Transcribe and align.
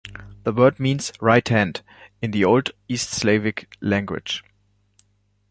The 0.45 0.51
word 0.51 0.79
means 0.79 1.13
"right 1.21 1.47
hand" 1.47 1.83
in 2.23 2.31
the 2.31 2.43
Old 2.43 2.71
East 2.87 3.11
Slavic 3.11 3.77
language. 3.81 4.43